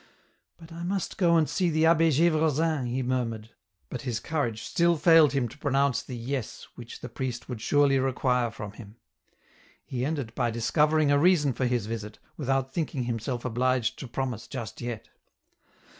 [0.57, 3.51] "But I must go and see the Abbe Gdvresin,"he murmured,
[3.87, 7.99] but his courage still failed him to pronounce the" Yes" which the priest would surely
[7.99, 8.95] require from him.
[9.85, 14.47] He ended by discovering a reason for his visit, without thinking himself obliged to promise
[14.47, 15.07] just yet.